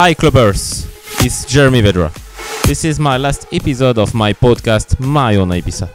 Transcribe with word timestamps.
Hi 0.00 0.14
Clubbers, 0.14 0.86
it's 1.26 1.44
Jeremy 1.44 1.82
Vedra. 1.82 2.12
This 2.62 2.84
is 2.84 3.00
my 3.00 3.16
last 3.16 3.48
episode 3.52 3.98
of 3.98 4.14
my 4.14 4.32
podcast 4.32 5.00
My 5.00 5.34
Own 5.34 5.48
Ibiza. 5.48 5.88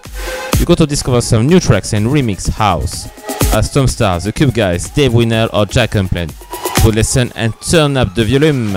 You 0.60 0.66
got 0.66 0.80
to 0.80 0.86
discover 0.86 1.22
some 1.22 1.48
new 1.48 1.58
tracks 1.62 1.94
and 1.94 2.08
remix 2.08 2.50
house 2.50 3.08
as 3.54 3.72
Tom 3.72 3.86
Staar, 3.86 4.22
The 4.22 4.34
Cube 4.34 4.54
Guys, 4.54 4.90
Dave 4.90 5.14
Winnel 5.14 5.48
or 5.54 5.66
Jacob 5.66 6.10
Plant. 6.10 6.34
So 6.82 6.90
listen 6.90 7.32
and 7.38 7.54
turn 7.62 7.96
up 7.96 8.14
the 8.14 8.26
volume. 8.26 8.74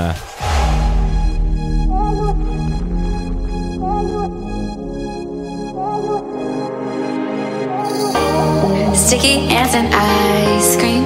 Sticky 8.94 9.48
hands 9.50 9.74
and 9.74 9.92
ice 9.92 10.76
cream. 10.76 11.04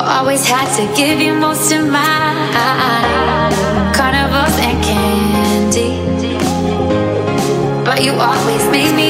Always 0.00 0.46
had 0.46 0.74
to 0.76 0.96
give 0.96 1.20
you 1.20 1.34
most 1.34 1.70
of 1.72 1.86
my 1.86 2.19
Carnivals 3.94 4.56
and 4.58 4.82
candy. 4.82 5.98
But 7.84 8.02
you 8.02 8.12
always 8.12 8.64
make 8.70 8.94
me 8.94 9.09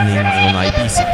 and 0.00 0.14
you're 0.14 0.24
listening 0.24 0.54
IBC. 0.54 1.09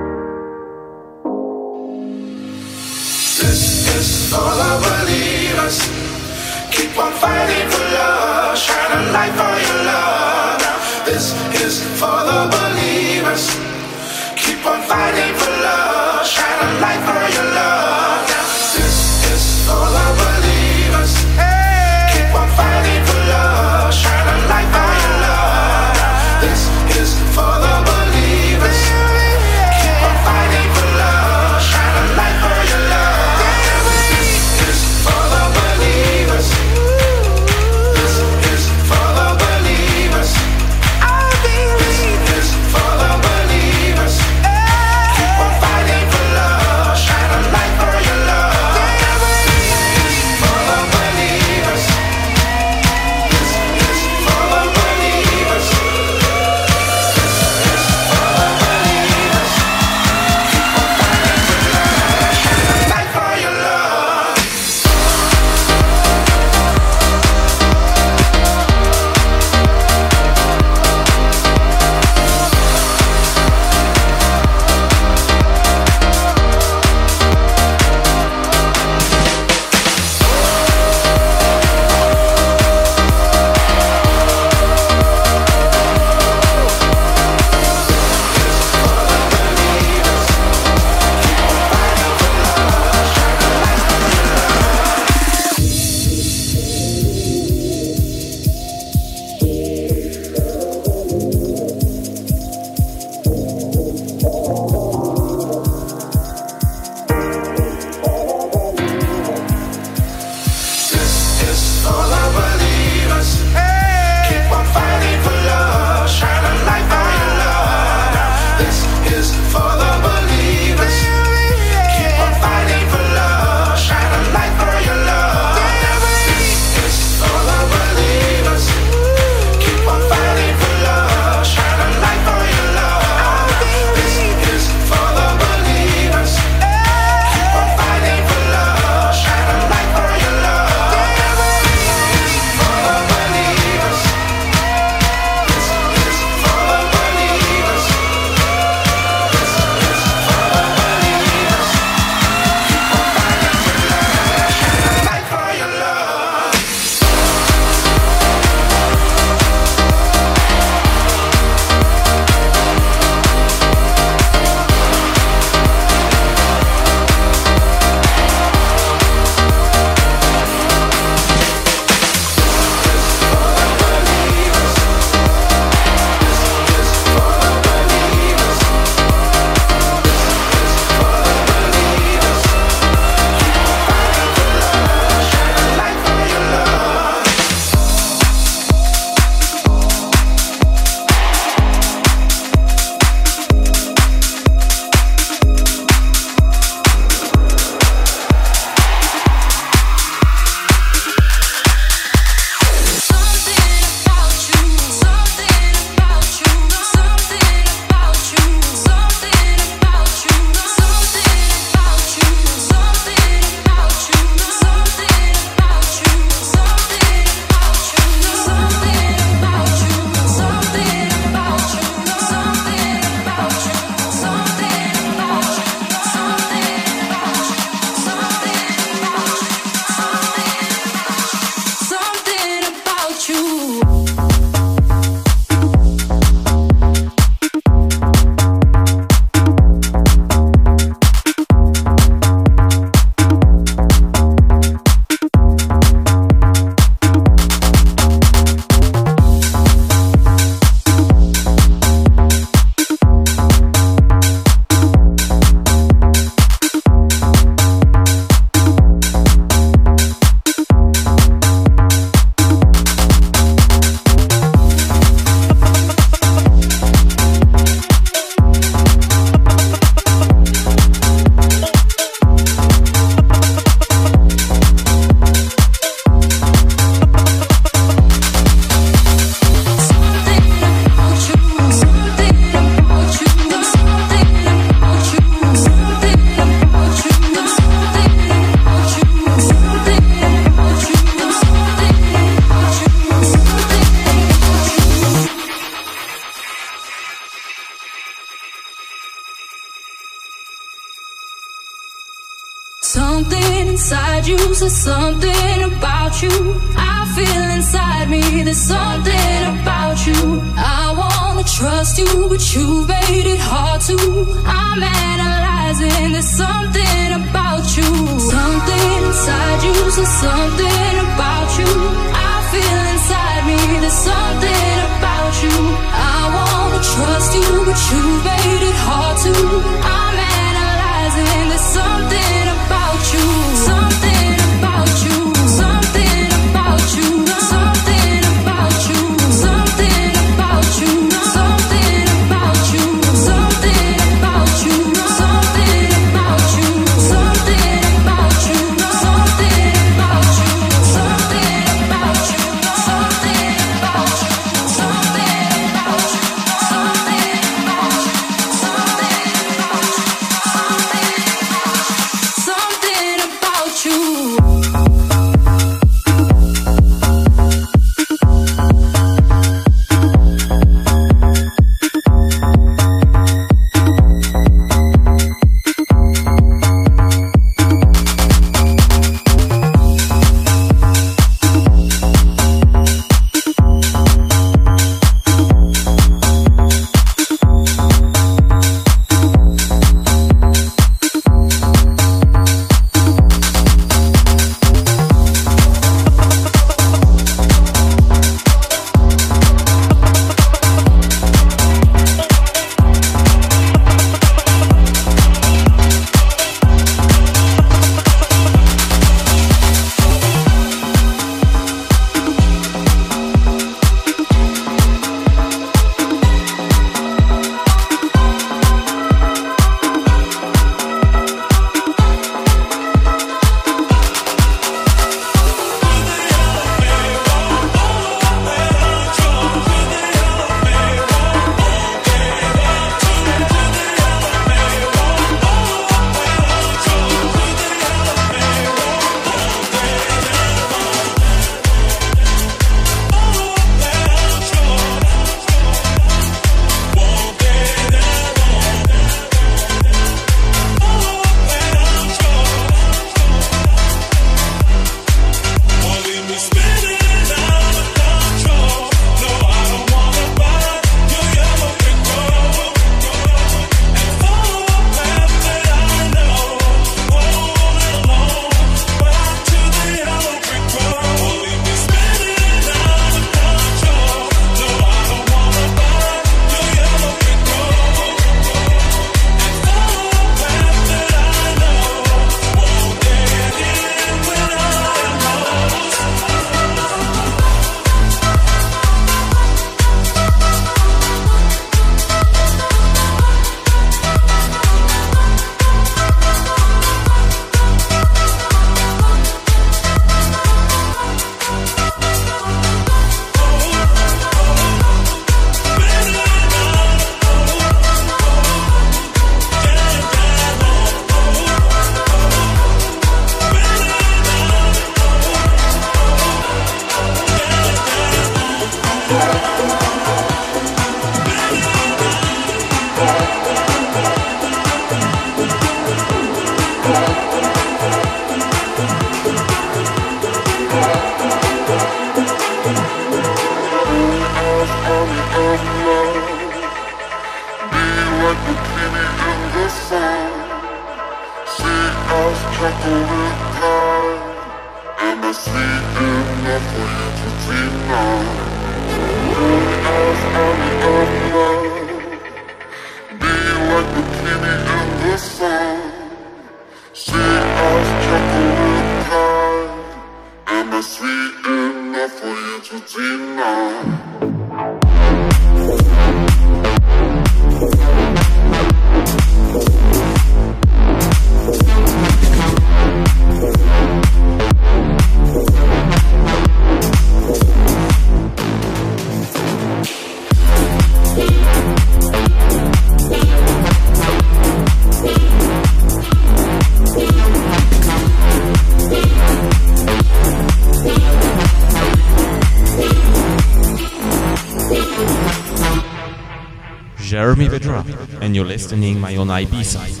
Jeremy 597.35 597.47
Vedra, 597.47 598.21
and 598.21 598.35
you're 598.35 598.43
listening 598.43 598.99
my 598.99 599.15
own 599.15 599.27
Ibiza. 599.27 600.00